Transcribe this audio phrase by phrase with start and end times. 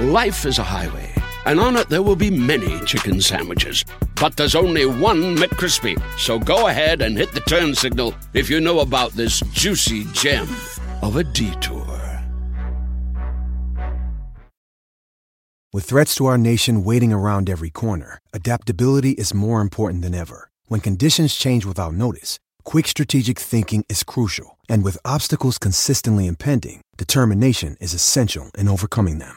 [0.00, 1.08] Life is a highway,
[1.46, 3.84] and on it there will be many chicken sandwiches.
[4.20, 5.96] But there's only one McCrispy.
[6.18, 10.48] So go ahead and hit the turn signal if you know about this juicy gem
[11.00, 11.86] of a detour.
[15.72, 20.50] With threats to our nation waiting around every corner, adaptability is more important than ever.
[20.66, 24.58] When conditions change without notice, quick strategic thinking is crucial.
[24.68, 29.36] And with obstacles consistently impending, determination is essential in overcoming them.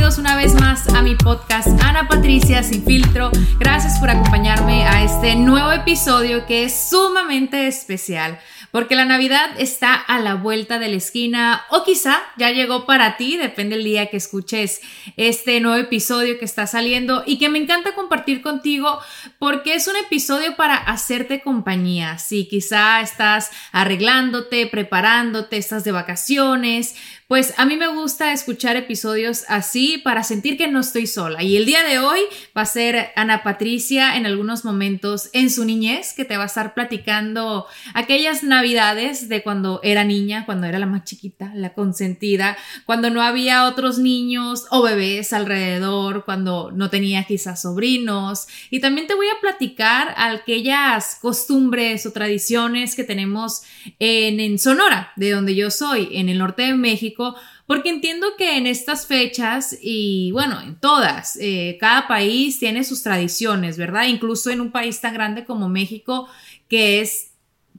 [0.00, 3.30] bienvenidos una vez más a mi podcast Ana Patricia Sin Filtro.
[3.58, 8.38] Gracias por acompañarme a este nuevo episodio que es sumamente especial
[8.70, 13.16] porque la Navidad está a la vuelta de la esquina o quizá ya llegó para
[13.16, 14.80] ti, depende el día que escuches
[15.16, 19.00] este nuevo episodio que está saliendo y que me encanta compartir contigo
[19.38, 22.18] porque es un episodio para hacerte compañía.
[22.18, 26.94] Si quizá estás arreglándote, preparándote, estás de vacaciones,
[27.30, 31.44] pues a mí me gusta escuchar episodios así para sentir que no estoy sola.
[31.44, 32.18] Y el día de hoy
[32.58, 36.46] va a ser Ana Patricia en algunos momentos en su niñez, que te va a
[36.46, 42.58] estar platicando aquellas navidades de cuando era niña, cuando era la más chiquita, la consentida,
[42.84, 48.48] cuando no había otros niños o bebés alrededor, cuando no tenía quizás sobrinos.
[48.70, 53.62] Y también te voy a platicar aquellas costumbres o tradiciones que tenemos
[54.00, 57.19] en, en Sonora, de donde yo soy, en el norte de México
[57.66, 63.02] porque entiendo que en estas fechas y bueno, en todas, eh, cada país tiene sus
[63.02, 64.06] tradiciones, ¿verdad?
[64.06, 66.28] Incluso en un país tan grande como México,
[66.68, 67.30] que es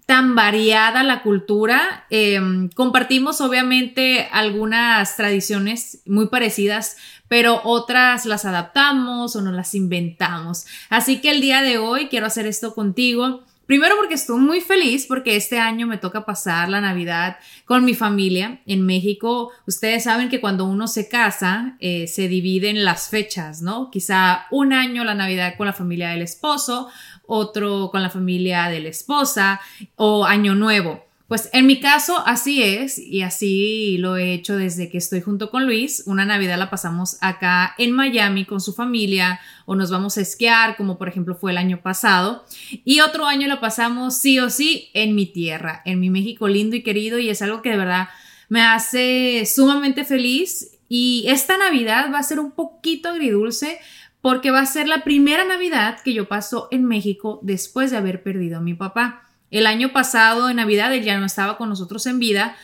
[0.06, 9.36] tan variada la cultura, em, compartimos obviamente algunas tradiciones muy parecidas, pero otras las adaptamos
[9.36, 10.66] o nos las inventamos.
[10.90, 15.06] Así que el día de hoy quiero hacer esto contigo Primero porque estoy muy feliz
[15.08, 19.52] porque este año me toca pasar la Navidad con mi familia en México.
[19.66, 23.90] Ustedes saben que cuando uno se casa eh, se dividen las fechas, ¿no?
[23.90, 26.90] Quizá un año la Navidad con la familia del esposo,
[27.26, 29.62] otro con la familia de la esposa
[29.96, 31.11] o año nuevo.
[31.32, 35.50] Pues en mi caso así es y así lo he hecho desde que estoy junto
[35.50, 36.04] con Luis.
[36.06, 40.76] Una Navidad la pasamos acá en Miami con su familia o nos vamos a esquiar
[40.76, 42.44] como por ejemplo fue el año pasado
[42.84, 46.76] y otro año la pasamos sí o sí en mi tierra, en mi México lindo
[46.76, 48.10] y querido y es algo que de verdad
[48.50, 53.80] me hace sumamente feliz y esta Navidad va a ser un poquito agridulce
[54.20, 58.22] porque va a ser la primera Navidad que yo paso en México después de haber
[58.22, 59.31] perdido a mi papá.
[59.52, 62.56] El año pasado, en Navidad, él ya no estaba con nosotros en vida,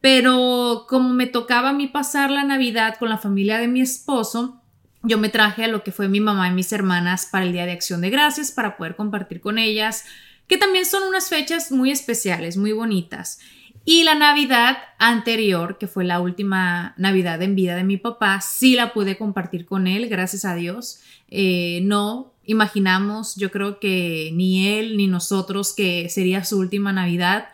[0.00, 4.62] pero como me tocaba a mí pasar la Navidad con la familia de mi esposo,
[5.02, 7.66] yo me traje a lo que fue mi mamá y mis hermanas para el Día
[7.66, 10.04] de Acción de Gracias, para poder compartir con ellas,
[10.46, 13.40] que también son unas fechas muy especiales, muy bonitas.
[13.84, 18.74] Y la Navidad anterior, que fue la última Navidad en vida de mi papá, sí
[18.74, 21.00] la pude compartir con él, gracias a Dios.
[21.28, 27.48] Eh, no imaginamos, yo creo que ni él ni nosotros, que sería su última Navidad.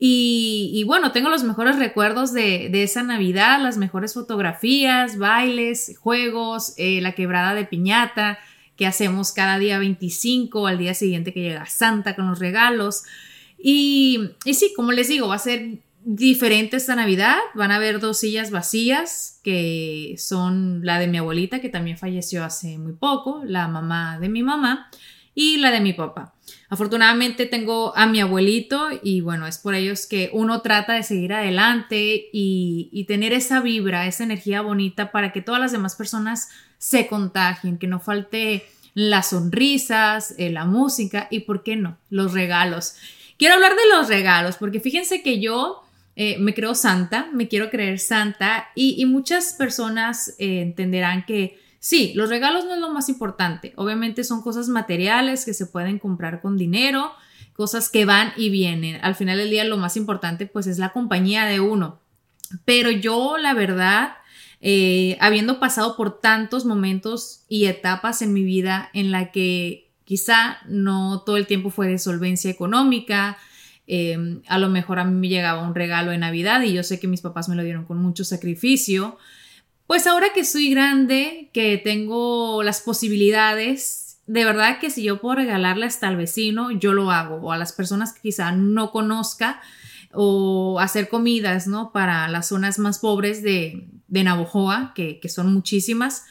[0.00, 7.00] Y, bueno, tengo los mejores recuerdos de, esa Navidad, las mejores fotografías, bailes, juegos, eh,
[7.00, 8.38] la quebrada de piñata
[8.76, 13.02] que hacemos cada día 25, al día siguiente que llega Santa con los regalos.
[13.58, 17.36] Y, y sí, como les digo, va a ser diferente esta Navidad.
[17.54, 22.44] Van a haber dos sillas vacías, que son la de mi abuelita, que también falleció
[22.44, 24.90] hace muy poco, la mamá de mi mamá,
[25.34, 26.34] y la de mi papá.
[26.68, 31.32] Afortunadamente tengo a mi abuelito y bueno, es por ellos que uno trata de seguir
[31.32, 36.48] adelante y, tener esa vibra, esa energía bonita para que todas las demás personas
[36.78, 42.32] se contagien, que no falte las sonrisas, eh, la música y, ¿por qué no?, los
[42.32, 42.96] regalos.
[43.38, 45.84] Quiero hablar de los regalos, porque fíjense que yo
[46.20, 52.12] eh, me creo santa, me quiero creer santa y, muchas personas eh, entenderán que sí,
[52.16, 53.72] los regalos no es lo más importante.
[53.76, 57.12] Obviamente son cosas materiales que se pueden comprar con dinero,
[57.52, 58.98] cosas que van y vienen.
[59.04, 62.00] Al final del día lo más importante pues es la compañía de uno.
[62.64, 64.16] Pero yo la verdad,
[64.60, 70.56] eh, habiendo pasado por tantos momentos y etapas en mi vida en la que Quizá
[70.66, 73.36] no todo el tiempo fue de solvencia económica,
[73.88, 77.00] em, a lo mejor a mí me llegaba un regalo de Navidad y yo sé
[77.00, 79.18] que mis papás me lo dieron con mucho sacrificio.
[79.88, 85.36] Pues ahora que soy grande, que tengo las posibilidades de verdad que si yo puedo
[85.36, 89.62] regalarle hasta al vecino, yo lo hago, o a las personas que quizá no conozca,
[90.12, 91.92] o hacer comidas, ¿no?
[91.92, 96.26] Para las zonas más pobres de, de Navojoa, que, que son muchísimas.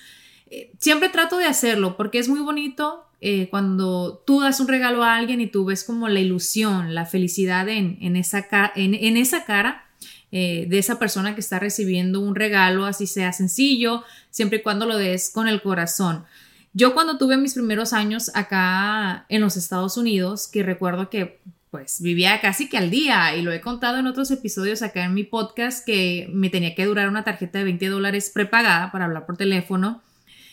[0.45, 5.03] Eh, siempre trato de hacerlo porque es muy bonito eh, cuando tú das un regalo
[5.03, 9.43] a alguien y tú ves como la ilusión, la felicidad en, en, esa, en, esa
[9.43, 9.85] cara
[10.31, 14.85] eh, de esa persona que está recibiendo un regalo, así sea sencillo, siempre y cuando
[14.85, 16.25] lo des con el corazón.
[16.73, 21.39] Yo cuando tuve mis primeros años acá en los Estados Unidos, que recuerdo que
[21.71, 25.15] pues vivía casi que al día y lo he contado en otros episodios acá en
[25.15, 29.25] mi podcast que me tenía que durar una tarjeta de 20 dólares prepagada para hablar
[29.25, 30.01] por teléfono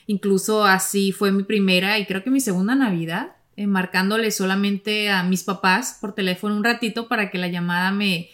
[0.06, 5.22] Incluso así fue mi primera y creo que mi segunda Navidad, eh, marcándole solamente a
[5.22, 8.28] mis papás por teléfono un ratito para que la llamada me,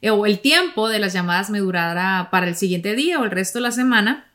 [0.00, 3.30] eh, o el tiempo de las llamadas me durara para el siguiente día o el
[3.30, 4.30] resto de la semana,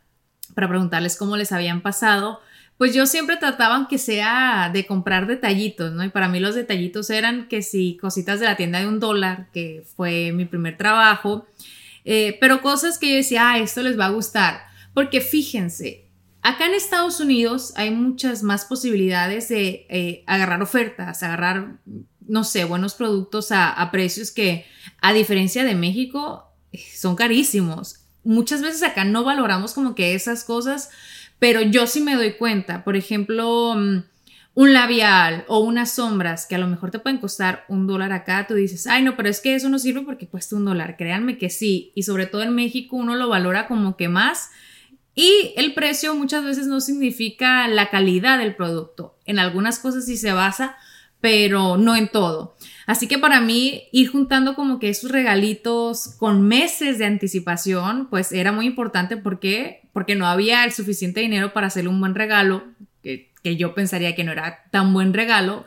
[0.56, 2.42] para preguntarles cómo les habían pasado.
[2.78, 6.04] Pues yo siempre trataba que sea de comprar detallitos, ¿no?
[6.04, 9.48] Y para mí los detallitos eran que si cositas de la tienda de un dólar,
[9.54, 11.48] que fue mi primer trabajo,
[12.04, 14.64] eh, pero cosas que yo decía, ah, esto les va a gustar.
[14.94, 16.03] Porque fíjense,
[16.44, 21.78] Acá en Estados Unidos hay muchas más posibilidades de eh, agarrar ofertas, agarrar,
[22.28, 24.66] no sé, buenos productos a, precios que,
[25.00, 28.02] a diferencia de México, eh, son carísimos.
[28.26, 30.90] Muchas veces acá no valoramos como que esas cosas,
[31.40, 32.84] pero yo sí me doy cuenta.
[32.84, 34.04] Por ejemplo, mm,
[34.56, 38.48] un labial o unas sombras que a lo mejor te pueden costar un dólar acá,
[38.48, 40.98] tú dices, ay no, pero es que eso no sirve porque cuesta un dólar.
[40.98, 41.94] Créanme que sí.
[41.96, 44.50] Y sobre todo en México uno lo valora como que más
[45.16, 49.16] y el precio muchas veces no significa la calidad del producto.
[49.26, 50.76] En algunas cosas sí se basa,
[51.22, 52.56] pero no en todo.
[52.86, 58.32] Así que para mí ir juntando como que esos regalitos con meses de anticipación, pues
[58.32, 59.16] era muy importante.
[59.16, 59.88] ¿Por qué?
[59.94, 62.64] Porque no había el suficiente dinero para hacerle un buen regalo,
[63.02, 65.66] que, que yo pensaría que no era tan buen regalo,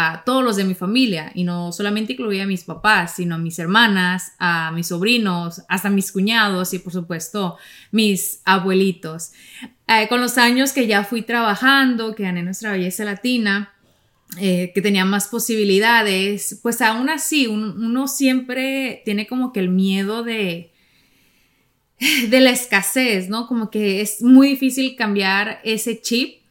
[0.00, 3.38] a todos los de mi familia y no solamente incluía a mis papás, sino a
[3.38, 7.56] mis hermanas, a mis sobrinos, hasta mis cuñados y por supuesto
[7.90, 9.32] mis abuelitos.
[9.88, 13.74] Eh, con los años que ya fui trabajando, que gané nuestra belleza latina,
[14.38, 20.22] eh, que tenía más posibilidades, pues aún así uno siempre tiene como que el miedo
[20.22, 20.70] de,
[22.28, 23.48] de la escasez, ¿no?
[23.48, 26.42] Como que es muy difícil cambiar ese chip.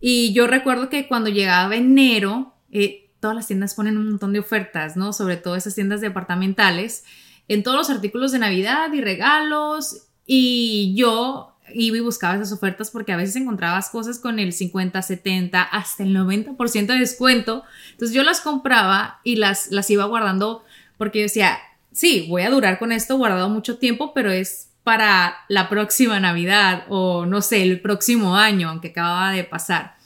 [0.00, 4.38] Y yo recuerdo que cuando llegaba enero, eh, todas las tiendas ponen un montón de
[4.38, 5.12] ofertas, ¿no?
[5.12, 7.04] Sobre todo esas tiendas departamentales,
[7.48, 10.06] en todos los artículos de Navidad y regalos.
[10.26, 15.00] Y yo iba y buscaba esas ofertas porque a veces encontrabas cosas con el 50,
[15.00, 17.64] 70, hasta el 90% de descuento.
[17.92, 20.64] Entonces yo las compraba y las, las iba guardando
[20.96, 21.58] porque yo decía,
[21.92, 26.84] sí, voy a durar con esto guardado mucho tiempo, pero es para la próxima Navidad
[26.88, 29.96] o no sé, el próximo año, aunque acababa de pasar.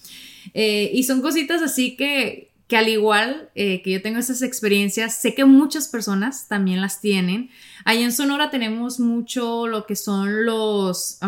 [0.55, 5.21] Eh, y son cositas así que, que al igual eh, que yo tengo esas experiencias,
[5.21, 7.51] sé que muchas personas también las tienen.
[7.85, 11.19] Allá en Sonora tenemos mucho lo que son los,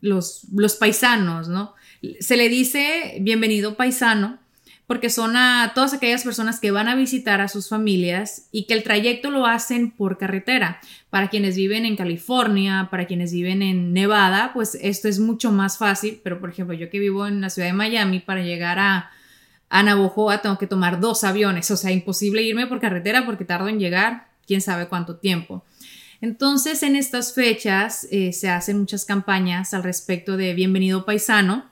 [0.00, 1.74] los, los paisanos, ¿no?
[2.18, 4.40] Se le dice bienvenido paisano
[4.88, 8.74] porque son a todas aquellas personas que van a visitar a sus familias y que
[8.74, 10.80] el trayecto lo hacen por carretera.
[11.08, 15.78] Para quienes viven en California, para quienes viven en Nevada, pues esto es mucho más
[15.78, 19.12] fácil, pero por ejemplo yo que vivo en la ciudad de Miami, para llegar a,
[19.74, 23.66] a Navojoa tengo que tomar dos aviones, o sea, imposible irme por carretera porque tardo
[23.66, 25.64] en llegar quién sabe cuánto tiempo.
[26.20, 31.68] Entonces, en estas fechas eh, se hacen muchas campañas al respecto de Bienvenido Paisano.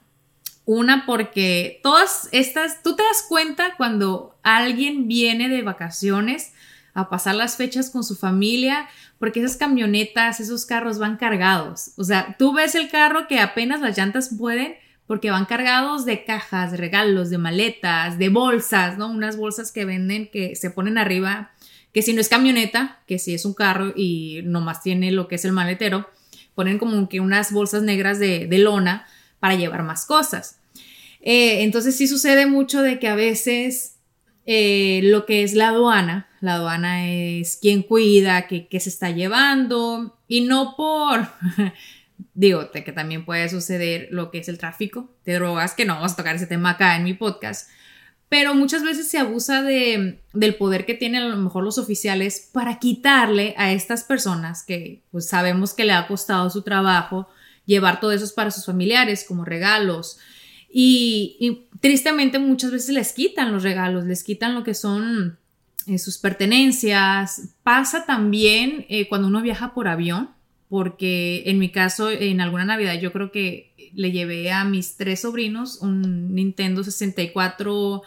[0.65, 6.51] Una porque todas estas, tú te das cuenta cuando alguien viene de vacaciones
[6.93, 11.91] a pasar las fechas con su familia, porque esas camionetas, esos carros van cargados.
[11.95, 14.75] O sea, tú ves el carro que apenas las llantas pueden
[15.13, 19.11] porque van cargados de cajas, de regalos, de maletas, de bolsas, ¿no?
[19.11, 21.51] Unas bolsas que venden que se ponen arriba,
[21.93, 25.35] que si no es camioneta, que si es un carro y nomás tiene lo que
[25.35, 26.09] es el maletero,
[26.55, 29.05] ponen como que unas bolsas negras de, lona
[29.39, 30.57] para llevar más cosas.
[31.21, 33.97] Eh, entonces sí sucede mucho de que a veces
[34.47, 40.17] eh, lo que es la aduana, la aduana es quien cuida, que se está llevando
[40.27, 41.27] y no por
[42.35, 46.13] Digo, que también puede suceder lo que es el tráfico de drogas, que no vamos
[46.13, 47.69] a tocar ese tema acá en mi podcast,
[48.27, 52.49] pero muchas veces se abusa de, del poder que tienen a lo mejor los oficiales
[52.51, 57.27] para quitarle a estas personas que pues sabemos que le ha costado su trabajo
[57.65, 60.17] llevar todo eso para sus familiares como regalos.
[60.67, 65.37] Y, tristemente muchas veces les quitan los regalos, les quitan lo que son
[65.85, 67.49] eh, sus pertenencias.
[67.61, 70.31] Pasa también eh, cuando uno viaja por avión
[70.73, 75.21] porque en mi caso, en alguna Navidad, yo creo que le llevé a mis tres
[75.21, 78.01] sobrinos un Nintendo 64,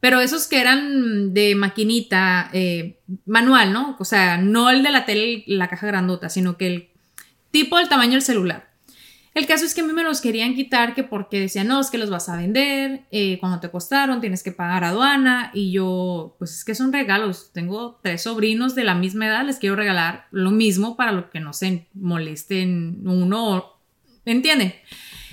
[0.00, 3.94] pero esos que eran de maquinita eh, manual, ¿no?
[3.98, 6.88] O sea, no el de la tele, la caja grandota, sino que el
[7.50, 8.67] tipo del tamaño del celular.
[9.38, 11.90] El caso es que a mí me los querían quitar que porque decían, no, es
[11.90, 16.34] que los vas a vender, eh, cuando te costaron tienes que pagar aduana y yo,
[16.40, 20.26] pues es que son regalos, tengo tres sobrinos de la misma edad, les quiero regalar
[20.32, 23.64] lo mismo para lo que no se molesten uno,
[24.24, 24.74] ¿entienden?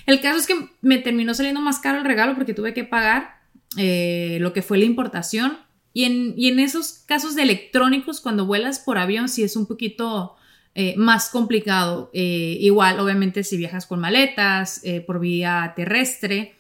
[0.05, 3.39] El caso es que me terminó saliendo más caro el regalo porque tuve que pagar
[3.75, 5.57] eh, lo que fue la importación.
[5.93, 9.65] Y en, y en esos casos de electrónicos, cuando vuelas por avión, sí es un
[9.65, 10.35] poquito
[10.77, 12.11] eh, más complicado.
[12.13, 16.55] Eh, igual, obviamente, si viajas con maletas eh, por vía terrestre,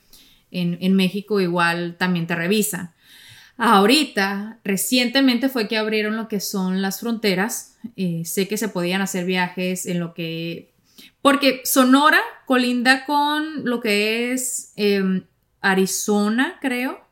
[0.51, 2.93] en, México igual también te revisan.
[3.57, 7.75] Ahorita, recientemente fue que abrieron lo que son las fronteras.
[8.23, 10.71] sé que se podían hacer viajes en lo que...
[11.21, 15.25] Porque Sonora colinda con lo que es em,
[15.59, 17.04] Arizona, creo.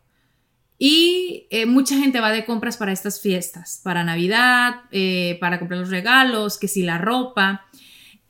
[0.77, 5.79] Y eh, mucha gente va de compras para estas fiestas, para Navidad, eh, para comprar
[5.79, 7.65] los regalos, que si la ropa.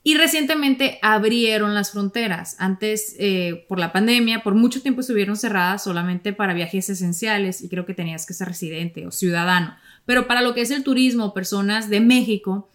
[0.06, 2.58] Y recientemente abrieron las fronteras.
[2.60, 7.70] Antes, eh, por la pandemia, por mucho tiempo estuvieron cerradas solamente para viajes esenciales y
[7.70, 9.76] creo que tenías que ser residente o ciudadano.
[10.06, 12.70] Pero para lo que es el turismo, personas de México,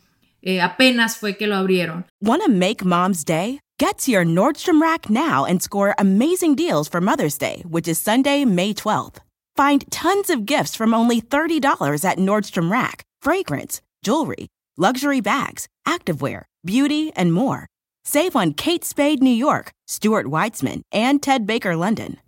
[0.63, 2.07] apenas fue que lo abrieron.
[2.23, 3.61] ¿Wanna make mom's day?
[3.79, 8.01] Get to your Nordstrom Rack now and score amazing deals for Mother's Day, which is
[8.01, 9.28] Sunday, May 12th.
[9.59, 14.47] Find tons of gifts from only $30 at Nordstrom Rack fragrance, jewelry,
[14.77, 17.67] luxury bags, activewear, beauty, and more.
[18.05, 22.19] Save on Kate Spade New York, Stuart Weitzman, and Ted Baker London.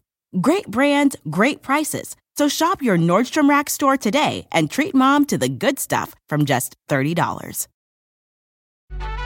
[0.41, 2.17] Great brands, great prices.
[2.35, 6.47] So shop your Nordstrom Rack store today and treat mom to the good stuff from
[6.47, 7.69] just $30.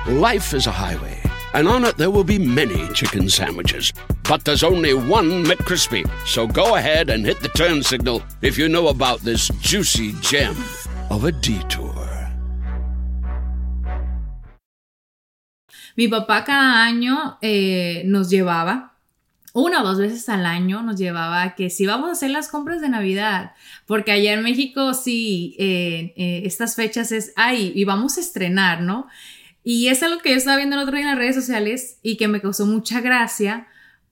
[0.08, 1.24] Life is a highway
[1.54, 3.92] and on it there will be many chicken sandwiches.
[4.28, 6.04] But there's only one McCrispy.
[6.26, 10.56] So go ahead and hit the turn signal if you know about this juicy gem
[11.11, 11.94] of a detour.
[15.96, 18.94] Mi papá cada año eh, nos llevaba
[19.54, 22.80] una o dos veces al año nos llevaba que si vamos a hacer las compras
[22.80, 23.52] de Navidad,
[23.87, 28.80] porque allá en México sí, eh, eh, estas fechas es, ay, y vamos a estrenar,
[28.80, 29.06] ¿no?
[29.64, 32.18] Y es algo que yo estaba viendo el otro día en las redes sociales y
[32.18, 33.66] que me causó mucha gracia,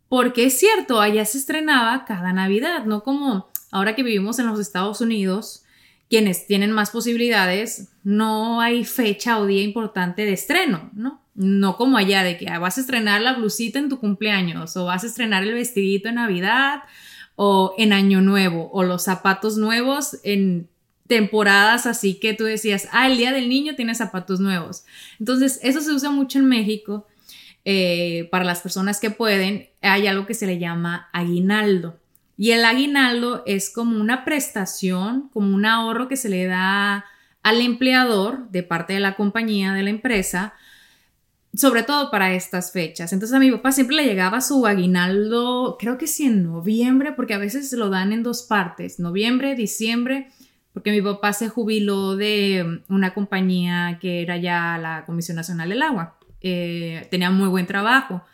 [0.09, 4.59] porque es cierto, allá se estrenaba cada Navidad, no como ahora que vivimos en los
[4.59, 5.63] Estados Unidos,
[6.09, 11.23] quienes tienen más posibilidades, no hay fecha o día importante de estreno, ¿no?
[11.35, 14.85] No como allá de que ah, vas a estrenar la blusita en tu cumpleaños o
[14.85, 16.83] vas a estrenar el vestidito en Navidad
[17.37, 20.69] o en Año Nuevo o los zapatos nuevos en
[21.13, 24.87] temporadas así que tú decías, ah, el día del niño tiene zapatos nuevos.
[25.21, 27.07] Entonces, eso se usa mucho en México.
[27.67, 32.01] Eh, para las personas que pueden, hay algo que se le llama aguinaldo.
[32.39, 37.05] Y el aguinaldo es como una prestación, como un ahorro que se le da
[37.43, 40.55] al empleador de parte de la compañía, de la empresa,
[41.55, 43.13] sobre todo para estas fechas.
[43.13, 47.35] Entonces a mi papá siempre le llegaba su aguinaldo, creo que sí en noviembre, porque
[47.35, 50.31] a veces lo dan en dos partes, noviembre, diciembre
[50.73, 55.83] porque mi papá se jubiló de una compañía que era ya la Comisión Nacional del
[55.83, 56.19] Agua.
[56.41, 58.25] Eh, tenía muy buen trabajo.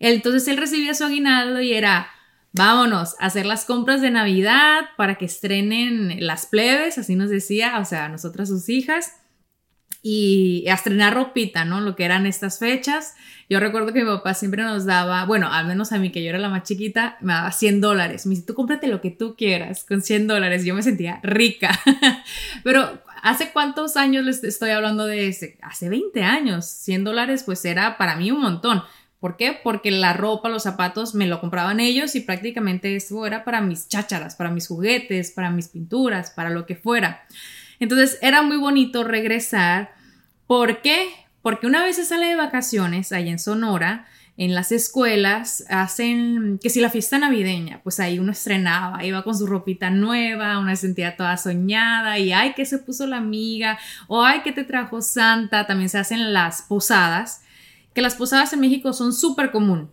[0.00, 2.08] Entonces él recibía su aguinaldo y era,
[2.52, 7.78] vámonos a hacer las compras de Navidad para que estrenen las plebes, así nos decía,
[7.78, 9.12] o sea, nosotras sus hijas
[10.06, 11.80] y a estrenar ropita, ¿no?
[11.80, 13.14] Lo que eran estas fechas.
[13.48, 16.28] Yo recuerdo que mi papá siempre nos daba, bueno, al menos a mí que yo
[16.28, 18.26] era la más chiquita, me daba 100 dólares.
[18.26, 20.66] Me dice, tú cómprate lo que tú quieras con 100 dólares.
[20.66, 21.80] Yo me sentía rica.
[22.64, 25.56] Pero ¿hace cuántos años les estoy hablando de ese?
[25.62, 26.66] Hace 20 años.
[26.66, 28.82] 100 dólares pues era para mí un montón.
[29.20, 29.58] ¿Por qué?
[29.64, 33.88] Porque la ropa, los zapatos me lo compraban ellos y prácticamente eso era para mis
[33.88, 37.22] chácharas, para mis juguetes, para mis pinturas, para lo que fuera.
[37.80, 39.94] Entonces era muy bonito regresar.
[40.46, 41.08] ¿Por qué?
[41.42, 46.68] Porque una vez se sale de vacaciones ahí en Sonora, en las escuelas hacen que
[46.68, 50.82] si la fiesta navideña, pues ahí uno estrenaba, iba con su ropita nueva, una se
[50.82, 53.78] sentía toda soñada y ay, que se puso la amiga,
[54.08, 57.42] o ay, que te trajo Santa, también se hacen las posadas,
[57.94, 59.90] que las posadas en México son súper común.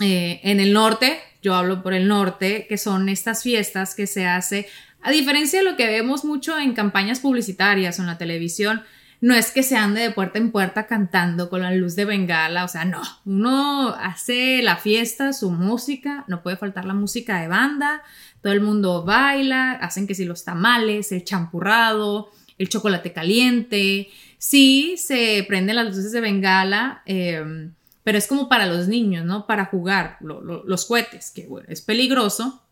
[0.00, 4.26] Eh, en el norte, yo hablo por el norte, que son estas fiestas que se
[4.26, 4.66] hace
[5.02, 8.82] a diferencia de lo que vemos mucho en campañas publicitarias o en la televisión,
[9.20, 12.64] no es que se ande de puerta en puerta cantando con la luz de bengala,
[12.64, 17.48] o sea, no, uno hace la fiesta, su música, no puede faltar la música de
[17.48, 18.02] banda,
[18.42, 24.94] todo el mundo baila, hacen que si los tamales, el champurrado, el chocolate caliente, sí
[24.96, 29.46] se prenden las luces de bengala, em, pero es como para los niños, ¿no?
[29.46, 32.62] Para jugar los cohetes, que es peligroso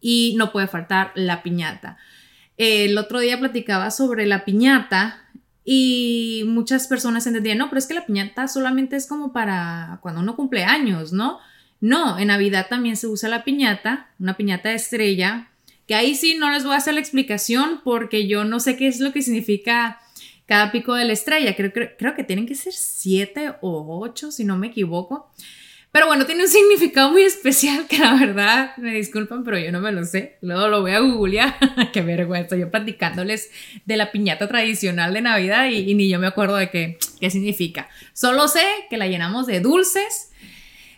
[0.00, 1.98] y no puede faltar la piñata.
[2.56, 5.22] El otro día platicaba sobre la piñata
[5.64, 10.20] y muchas personas entendían, no, pero es que la piñata solamente es como para cuando
[10.20, 11.38] uno cumple años, ¿no?
[11.80, 15.50] No, en Navidad también se usa la piñata, una piñata de estrella,
[15.86, 18.88] que ahí sí no les voy a hacer la explicación porque yo no sé qué
[18.88, 20.00] es lo que significa
[20.46, 21.54] cada pico de la estrella.
[21.54, 25.30] Creo, creo, que tienen que ser siete o ocho, si no me equivoco.
[25.96, 29.80] Pero bueno, tiene un significado muy especial que la verdad, me disculpan, pero yo no
[29.80, 30.36] me lo sé.
[30.42, 31.56] Luego lo voy a googlear.
[31.94, 33.48] qué vergüenza, yo platicándoles
[33.86, 37.88] de la piñata tradicional de Navidad y, ni yo me acuerdo de qué, qué significa.
[38.12, 38.60] Solo sé
[38.90, 40.32] que la llenamos de dulces.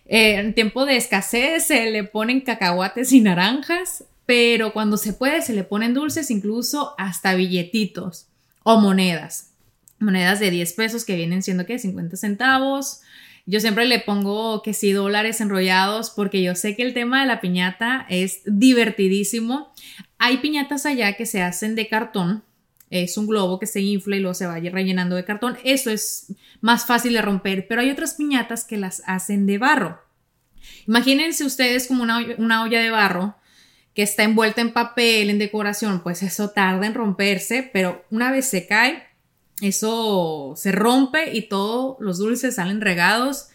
[0.07, 5.43] Eh, en tiempo de escasez se le ponen cacahuates y naranjas, pero cuando se puede
[5.43, 8.27] se le ponen dulces, incluso hasta billetitos
[8.65, 9.53] o monedas.
[10.01, 13.03] Monedas de 10 pesos que vienen siendo que 50 centavos.
[13.51, 17.27] Yo siempre le pongo que sí dólares enrollados porque yo sé que el tema de
[17.27, 19.73] la piñata es divertidísimo.
[20.19, 22.45] Hay piñatas allá que se hacen de cartón.
[22.91, 25.57] Es un globo que se infla y luego se va rellenando de cartón.
[25.65, 29.99] Eso es más fácil de romper, pero hay otras piñatas que las hacen de barro.
[30.87, 33.35] Imagínense ustedes como una, una olla de barro
[33.95, 38.45] que está envuelta en papel, en decoración, pues eso tarda en romperse, pero una vez
[38.45, 39.08] se cae,
[39.61, 43.49] eso se rompe y todos los dulces salen regados.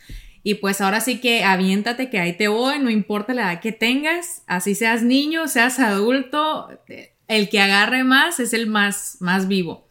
[0.43, 3.71] Y pues ahora sí que aviéntate que ahí te voy, no importa la edad que
[3.71, 6.69] tengas, así seas niño, seas adulto,
[7.29, 9.87] el que agarre más es el más, más vivo.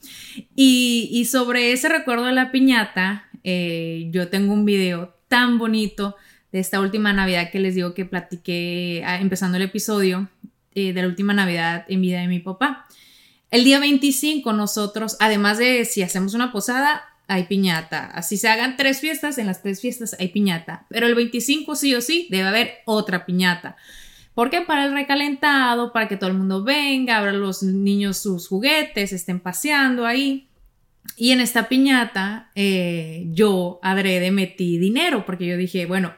[0.54, 6.16] Y, sobre ese recuerdo de la piñata, eh, yo tengo un video tan bonito
[6.52, 10.28] de esta última Navidad que les digo que platiqué ah, empezando el episodio
[10.74, 12.86] eh, de la última Navidad en vida de mi papá.
[13.52, 18.06] El día 25 nosotros, además de si hacemos una posada, hay piñata.
[18.06, 20.86] Así se hagan tres fiestas, en las tres fiestas hay piñata.
[20.88, 23.76] Pero el 25 sí o sí debe haber otra piñata.
[24.32, 29.12] Porque para el recalentado, para que todo el mundo venga, abran los niños sus juguetes,
[29.12, 30.48] estén paseando ahí.
[31.18, 36.14] Y en esta piñata eh, yo adrede metí dinero porque yo dije, bueno,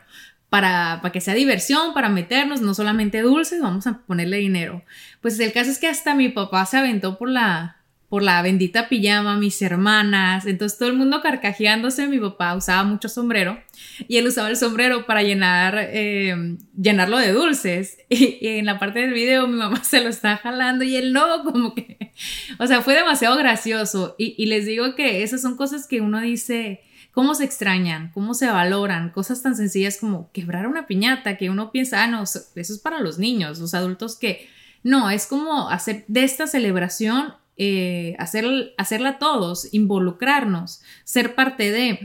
[0.54, 4.84] para, para que sea diversión, para meternos, no solamente dulces, vamos a ponerle dinero.
[5.20, 8.88] Pues el caso es que hasta mi papá se aventó por la, por la bendita
[8.88, 13.60] pijama, mis hermanas, entonces todo el mundo carcajeándose, mi papá usaba mucho sombrero
[14.06, 19.00] y él usaba el sombrero para llenar, eh, llenarlo de dulces y, en la parte
[19.00, 22.12] del video mi mamá se lo está jalando y él no, como que,
[22.60, 26.20] o sea, fue demasiado gracioso y, y les digo que esas son cosas que uno
[26.20, 26.83] dice,
[27.14, 31.70] cómo se extrañan, cómo se valoran, cosas tan sencillas como quebrar una piñata, que uno
[31.70, 34.48] piensa, ah, no, eso es para los niños, los adultos que...
[34.82, 42.00] No, es como hacer de esta celebración, eh, hacer, hacerla todos, involucrarnos, ser parte de...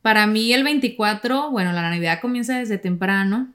[0.00, 3.52] Para mí el 24, bueno, la Navidad comienza desde temprano,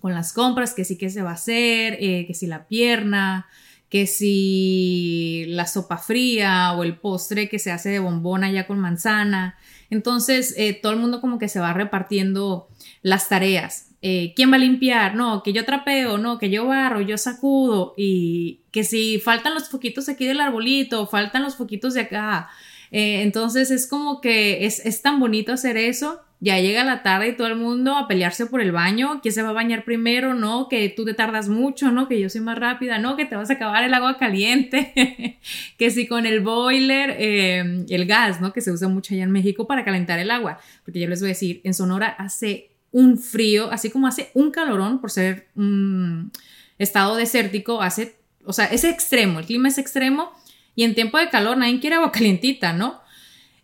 [0.00, 3.46] con las compras, que sí que se va a hacer, eh, que si la pierna,
[3.88, 8.78] que si la sopa fría o el postre que se hace de bombona ya con
[8.78, 9.58] manzana.
[9.92, 12.66] Entonces, eh, todo el mundo como que se va repartiendo
[13.02, 13.90] las tareas.
[14.00, 15.14] Eh, ¿Quién va a limpiar?
[15.14, 19.68] No, que yo trapeo, no, que yo barro, yo sacudo y que si faltan los
[19.68, 22.48] foquitos aquí del arbolito, faltan los foquitos de acá.
[22.92, 27.28] Eh, entonces es como que es, es tan bonito hacer eso ya llega la tarde
[27.28, 30.34] y todo el mundo a pelearse por el baño, quién se va a bañar primero,
[30.34, 33.36] no, que tú te tardas mucho, no, que yo soy más rápida, no, que te
[33.36, 35.38] vas a acabar el agua caliente,
[35.78, 38.52] que si con el boiler, em, el gas, ¿no?
[38.52, 41.28] Que se usa mucho allá en México para calentar el agua, porque yo les voy
[41.28, 46.32] a decir, en Sonora hace un frío, así como hace un calorón por ser un
[46.76, 50.32] estado desértico, hace, o sea, es extremo, el clima es extremo
[50.74, 53.00] y en tiempo de calor nadie quiere agua calientita, ¿no?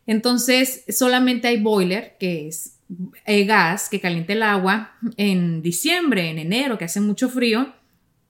[0.06, 2.78] Entonces, solamente hay boiler, que es
[3.26, 7.74] el gas que calienta el agua en diciembre, en enero, que hace mucho frío,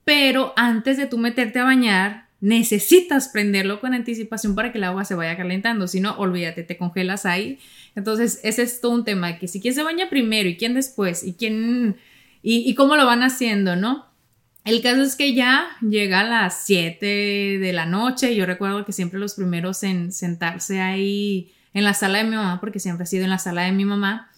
[0.03, 5.05] pero antes de tú meterte a bañar, necesitas prenderlo con anticipación para que el agua
[5.05, 7.59] se vaya calentando, si no, olvídate, te congelas ahí.
[7.95, 11.23] Entonces, ese es todo un tema, que si quién se baña primero y quién después
[11.23, 11.97] y quién
[12.41, 14.05] y, cómo lo van haciendo, ¿no?
[14.65, 18.91] El caso es que ya llega a las 7 de la noche, yo recuerdo que
[18.91, 23.07] siempre los primeros en sentarse ahí en la sala de mi mamá, porque siempre ha
[23.07, 24.31] sido en la sala de mi mamá,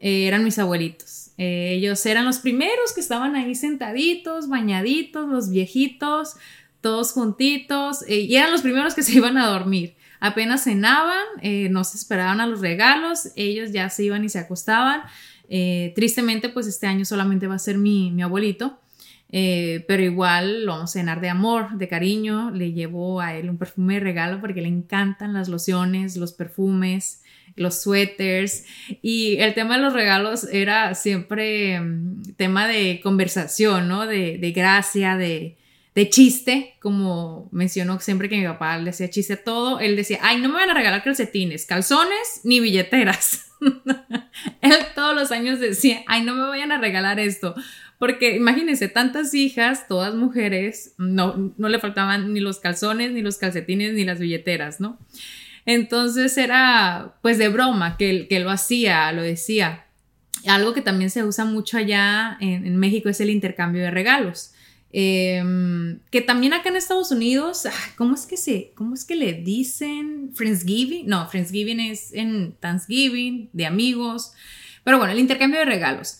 [0.00, 1.30] eh, eran mis abuelitos.
[1.38, 6.34] Eh, ellos eran los primeros que estaban ahí sentaditos, bañaditos, los viejitos,
[6.80, 9.94] todos juntitos, eh, y eran los primeros que se iban a dormir.
[10.20, 11.24] Apenas cenaban,
[11.70, 15.02] no se esperaban a los regalos, ellos ya se iban y se acostaban.
[15.96, 18.78] tristemente, pues este año solamente va a ser mi, mi abuelito.
[19.34, 22.50] Eh, pero igual lo vamos a llenar de amor, de cariño.
[22.50, 27.22] Le llevo a él un perfume de regalo porque le encantan las lociones, los perfumes,
[27.56, 28.66] los suéteres.
[29.00, 34.06] Y el tema de los regalos era siempre mm, tema de conversación, ¿no?
[34.06, 35.56] De, gracia, de,
[35.94, 40.18] de chiste, como mencionó siempre que mi papá le hacía chiste a todo, él decía,
[40.20, 43.46] ay, no me van a regalar calcetines, calzones ni billeteras.
[44.60, 47.54] él todos los años decía, ay, no me vayan a regalar esto,
[48.02, 53.38] porque imagínense, tantas hijas, todas mujeres, no, no le faltaban ni los calzones, ni los
[53.38, 54.98] calcetines, ni las billeteras, ¿no?
[55.66, 59.86] Entonces era pues de broma que, que lo hacía, lo decía.
[60.48, 64.52] Algo que también se usa mucho allá en, México es el intercambio de regalos.
[64.90, 69.32] Em, que también acá en Estados Unidos, ¿cómo es que se, cómo es que le
[69.32, 71.06] dicen Friendsgiving?
[71.06, 74.32] No, Friendsgiving es en Thanksgiving, de amigos.
[74.82, 76.18] Pero bueno, el intercambio de regalos.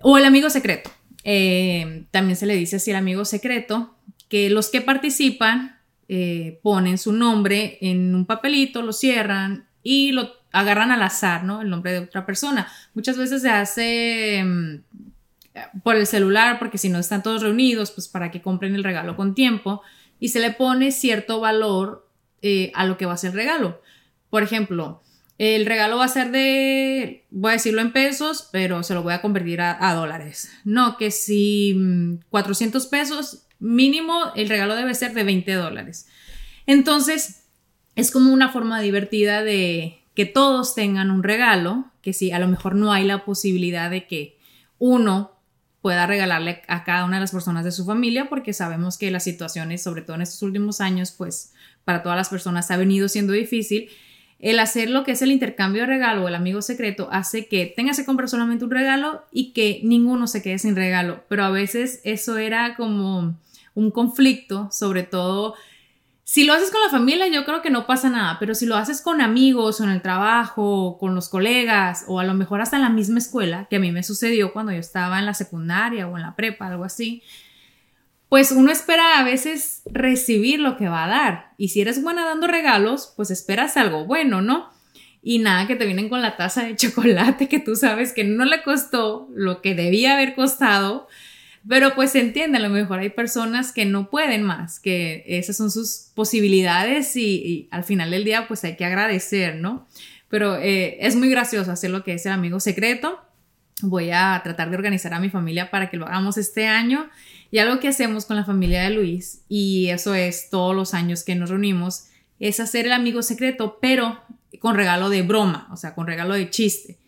[0.00, 0.92] O el amigo secreto.
[1.30, 3.94] Em, también se le dice así el amigo secreto,
[4.30, 10.30] que los que participan eh, ponen su nombre en un papelito, lo cierran y lo
[10.52, 11.60] agarran al azar, ¿no?
[11.60, 12.66] El nombre de otra persona.
[12.94, 14.80] Muchas veces se hace em,
[15.82, 19.14] por el celular, porque si no están todos reunidos, pues para que compren el regalo
[19.14, 19.82] con tiempo
[20.18, 22.08] y se le pone cierto valor
[22.40, 23.82] eh, a lo que va a ser el regalo.
[24.30, 25.02] Por ejemplo,
[25.38, 29.14] el regalo va a ser de, voy a decirlo en pesos, pero se lo voy
[29.14, 30.50] a convertir a, dólares.
[30.64, 36.08] No, que si 400 mm, pesos mínimo, el regalo debe ser de 20 dólares.
[36.66, 37.44] Entonces,
[37.94, 42.48] es como una forma divertida de que todos tengan un regalo, que si a lo
[42.48, 44.38] mejor no hay la posibilidad de que
[44.78, 45.38] uno
[45.80, 49.22] pueda regalarle a cada una de las personas de su familia, porque sabemos que las
[49.22, 51.52] situaciones, sobre todo en estos últimos años, pues
[51.84, 53.88] para todas las personas ha venido siendo difícil.
[54.38, 57.66] El hacer lo que es el intercambio de regalo o el amigo secreto hace que
[57.66, 61.50] tengas que comprar solamente un regalo y que ninguno se quede sin regalo, pero a
[61.50, 63.34] veces eso era como
[63.74, 65.54] un conflicto, sobre todo
[66.30, 68.76] si lo haces con la familia, yo creo que no pasa nada, pero si lo
[68.76, 72.76] haces con amigos o en el trabajo, con los colegas o a lo mejor hasta
[72.76, 76.06] en la misma escuela, que a mí me sucedió cuando yo estaba en la secundaria
[76.06, 77.22] o en la prepa, algo así,
[78.28, 81.52] pues uno espera a veces recibir lo que va a dar.
[81.56, 84.70] Y si eres buena dando regalos, pues esperas algo bueno, ¿no?
[85.22, 88.44] Y nada, que te vienen con la taza de chocolate que tú sabes que no
[88.44, 91.08] le costó lo que debía haber costado
[91.68, 95.70] pero pues entiende, a lo mejor hay personas que no pueden más, que esas son
[95.70, 99.86] sus posibilidades y, al final del día pues hay que agradecer, ¿no?
[100.30, 103.20] Pero eh, es muy gracioso hacer lo que es el amigo secreto.
[103.82, 107.08] Voy a tratar de organizar a mi familia para que lo hagamos este año.
[107.50, 111.24] Y algo que hacemos con la familia de Luis, y eso es todos los años
[111.24, 112.08] que nos reunimos,
[112.40, 114.20] es hacer el amigo secreto, pero
[114.60, 116.98] con regalo de broma, o sea, con regalo de chiste.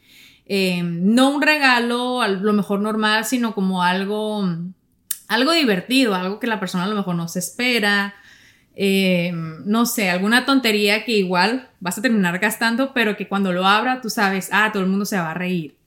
[0.47, 4.49] Em, no un regalo a lo mejor normal, sino como algo,
[5.29, 8.15] algo divertido, algo que la persona a lo mejor no se espera.
[8.75, 13.67] Em, no sé, alguna tontería que igual vas a terminar gastando, pero que cuando lo
[13.67, 15.80] abra tú sabes, ah, todo el mundo se va a reír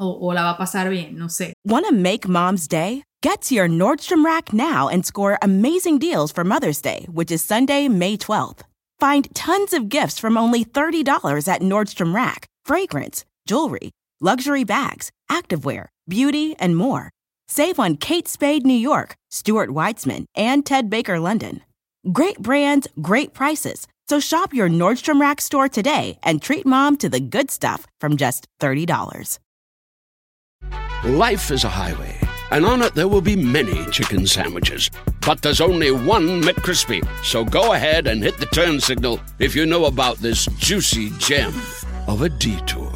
[0.00, 1.52] o, o la va a pasar bien, no sé.
[1.64, 3.04] Wanna make mom's day?
[3.22, 7.44] Get to your Nordstrom Rack now and score amazing deals for Mother's Day, which is
[7.44, 8.60] Sunday, May 12th.
[8.98, 12.46] Find tons of gifts from only $30 at Nordstrom Rack.
[12.64, 17.10] Fragrance jewelry, luxury bags, activewear, beauty, and more.
[17.48, 21.62] Save on Kate Spade New York, Stuart Weitzman, and Ted Baker London.
[22.12, 23.88] Great brands, great prices.
[24.08, 28.16] So shop your Nordstrom Rack store today and treat mom to the good stuff from
[28.16, 29.38] just $30.
[31.02, 32.14] Life is a highway,
[32.50, 34.90] and on it there will be many chicken sandwiches.
[35.24, 37.00] But there's only one McCrispy.
[37.24, 41.54] So go ahead and hit the turn signal if you know about this juicy gem
[42.06, 42.92] of a detour.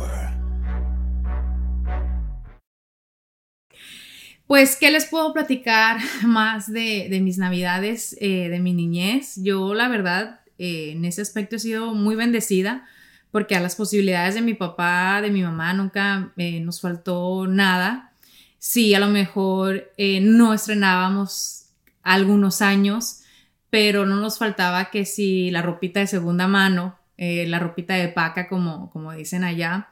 [4.47, 9.37] Pues, ¿qué les puedo platicar más de, de mis navidades, eh, de mi niñez?
[9.43, 12.87] Yo, la verdad, eh, en ese aspecto he sido muy bendecida
[13.35, 18.13] porque a las posibilidades de mi papá, de mi mamá, nunca eh, nos faltó nada.
[18.61, 21.67] Sí, a lo mejor no estrenábamos
[22.05, 23.23] algunos años,
[23.71, 28.49] pero no nos faltaba que si la ropita de segunda mano, la ropita de paca,
[28.49, 29.89] como, como dicen allá,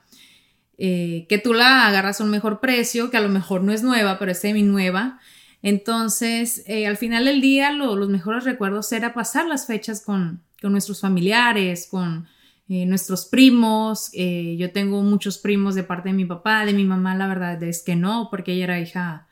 [0.84, 3.82] eh, que tú la agarras a un mejor precio, que a lo mejor no es
[3.82, 5.20] nueva, pero es semi nueva.
[5.62, 11.00] Entonces, eh, al final del día, los mejores recuerdos era pasar las fechas con, nuestros
[11.00, 12.26] familiares, con
[12.68, 14.10] eh, nuestros primos.
[14.12, 17.82] yo tengo muchos primos de parte de mi papá, de mi mamá, la verdad es
[17.82, 19.28] que no, porque ella era hija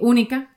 [0.00, 0.56] única.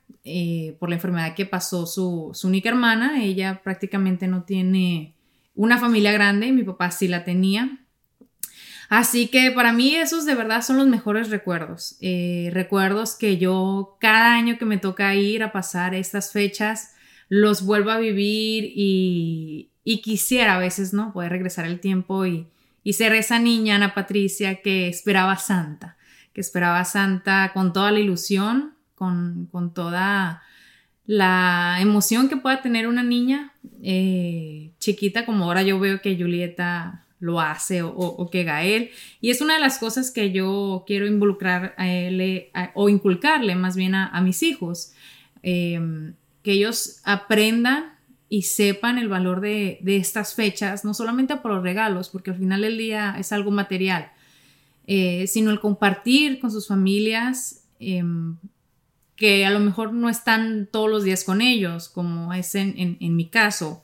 [0.79, 5.13] por la enfermedad que pasó su, su única hermana, ella prácticamente no tiene
[5.55, 7.83] una familia grande, mi papá sí la tenía,
[8.95, 11.97] Así que para mí esos de verdad son los mejores recuerdos.
[11.99, 16.93] Eh, recuerdos que yo cada año que me toca ir a pasar estas fechas,
[17.27, 21.13] los vuelvo a vivir y, quisiera a veces, ¿no?
[21.13, 22.47] Poder regresar el tiempo y,
[22.83, 25.97] y ser esa niña, Ana Patricia, que esperaba Santa,
[26.33, 30.41] que esperaba Santa con toda la ilusión, con, con toda
[31.05, 37.05] la emoción que pueda tener una niña eh, chiquita, como ahora yo veo que Julieta
[37.19, 38.91] lo hace o, que Gael.
[39.21, 43.77] Y es una de las cosas que yo quiero involucrar a él o inculcarle más
[43.77, 44.93] bien a, mis hijos,
[45.41, 47.92] em, que ellos aprendan
[48.33, 52.61] y sepan el valor de, estas fechas, no solamente por los regalos, porque al final
[52.61, 54.11] del día es algo material,
[54.87, 58.37] eh, sino el compartir con sus familias, em,
[59.15, 63.27] que a lo mejor no están todos los días con ellos, como es en mi
[63.27, 63.83] caso,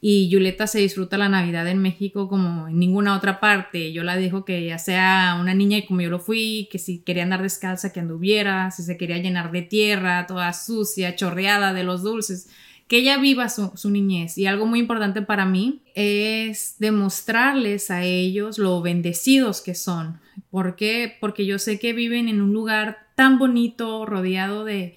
[0.00, 3.92] y Julieta se disfruta la Navidad en México como en ninguna otra parte.
[3.92, 7.00] Yo la dejo que ya sea una niña y como yo lo fui, que si
[7.00, 11.84] quería andar descalza que anduviera, si se quería llenar de tierra, toda sucia, chorreada de
[11.84, 12.48] los dulces,
[12.88, 14.38] que ella viva su, niñez.
[14.38, 20.20] Y algo muy importante para mí es demostrarles a ellos lo bendecidos que son.
[20.50, 21.16] ¿Por qué?
[21.20, 24.96] Porque yo sé que viven en un lugar tan bonito, rodeado de,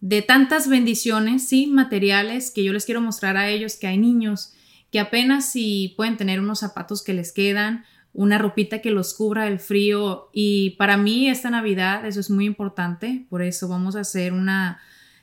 [0.00, 4.54] de tantas bendiciones, sí, materiales, que yo les quiero mostrar a ellos que hay niños
[4.90, 9.46] que apenas si pueden tener unos zapatos que les quedan, una ropita que los cubra
[9.46, 14.00] del frío y para mí esta Navidad eso es muy importante, por eso vamos a
[14.00, 14.82] hacer una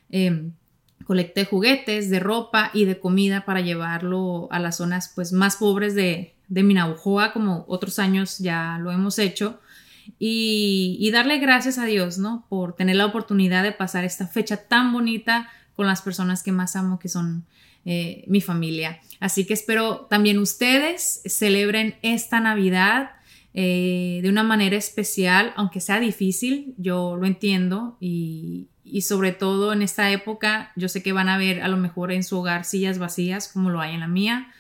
[0.10, 0.50] eh,
[1.06, 5.56] colecta de juguetes, de ropa y de comida para llevarlo a las zonas pues más
[5.56, 9.60] pobres de, de Minaujoa como otros años ya lo hemos hecho
[10.18, 12.46] y, darle gracias a Dios, ¿no?
[12.50, 16.76] Por tener la oportunidad de pasar esta fecha tan bonita con las personas que más
[16.76, 17.46] amo, que son
[17.86, 19.00] eh, mi familia.
[19.20, 23.12] Así que espero también ustedes celebren esta Navidad
[23.54, 29.74] eh, de una manera especial, aunque sea difícil, yo lo entiendo y, y, sobre todo
[29.74, 32.66] en esta época, yo sé que van a ver a lo mejor en su hogar
[32.66, 34.52] sillas vacías como lo hay en la mía,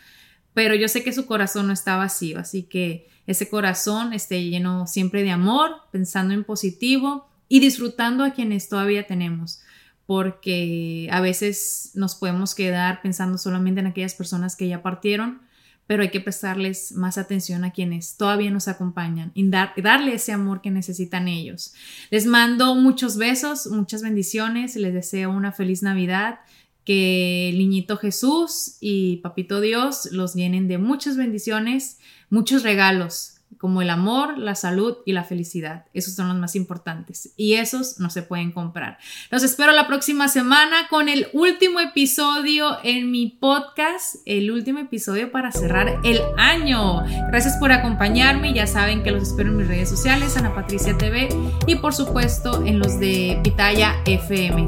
[0.54, 4.88] pero yo sé que su corazón no está vacío, así que ese corazón esté lleno
[4.88, 9.62] siempre de amor, pensando en positivo y disfrutando a quienes todavía tenemos,
[10.06, 15.42] porque a veces nos podemos quedar pensando solamente en aquellas personas que ya partieron,
[15.90, 20.62] pero hay que prestarles más atención a quienes todavía nos acompañan y darle ese amor
[20.62, 21.74] que necesitan ellos.
[22.12, 26.42] Les mando muchos besos, muchas bendiciones, les deseo una feliz Navidad
[26.86, 31.98] que el niñito Jesús y papito Dios los llenen de muchas bendiciones,
[32.30, 35.86] muchos regalos, como el amor, la salud y la felicidad.
[35.94, 38.98] Esos son los más importantes y esos no se pueden comprar.
[39.30, 45.32] Los espero la próxima semana con el último episodio en mi podcast, el último episodio
[45.32, 47.04] para cerrar el año.
[47.28, 48.54] Gracias por acompañarme.
[48.54, 51.28] Ya saben que los espero en mis redes sociales, Ana Patricia TV
[51.68, 54.66] y por supuesto en los de Pitaya FM.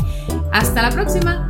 [0.52, 1.50] Hasta la próxima.